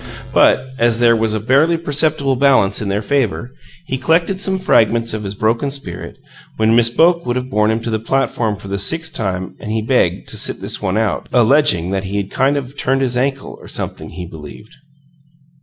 [0.33, 3.53] But, as there was a barely perceptible balance in their favor,
[3.85, 6.17] he collected some fragments of his broken spirit,
[6.57, 9.87] when Miss Boke would have borne him to the platform for the sixth time, and
[9.87, 13.59] begged to "sit this one out," alleging that he had "kind of turned his ankle,
[13.61, 14.73] or something," he believed.